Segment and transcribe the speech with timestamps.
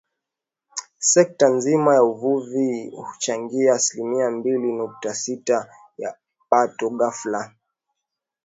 [1.11, 6.17] Sekta nzima ya uvuvi huchangia asilimia mbili nukta sita ya
[6.49, 7.57] pato ghafi la Zanzibar